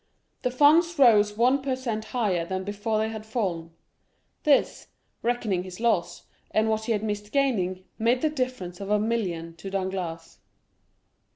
[0.41, 3.69] The funds rose one per cent higher than before they had fallen.
[4.41, 4.87] This,
[5.21, 9.55] reckoning his loss, and what he had missed gaining, made the difference of a million
[9.57, 10.39] to Danglars.